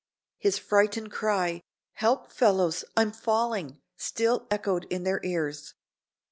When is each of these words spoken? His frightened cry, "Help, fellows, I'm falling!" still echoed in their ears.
His 0.39 0.57
frightened 0.57 1.11
cry, 1.11 1.61
"Help, 1.93 2.31
fellows, 2.31 2.83
I'm 2.97 3.11
falling!" 3.11 3.77
still 3.97 4.47
echoed 4.49 4.85
in 4.85 5.03
their 5.03 5.23
ears. 5.23 5.75